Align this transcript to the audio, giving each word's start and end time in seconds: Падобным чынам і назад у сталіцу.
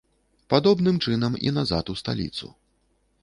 Падобным 0.53 0.95
чынам 1.05 1.33
і 1.49 1.53
назад 1.59 1.93
у 1.95 1.97
сталіцу. 2.01 2.51